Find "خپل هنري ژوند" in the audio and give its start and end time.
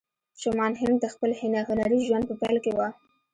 1.13-2.23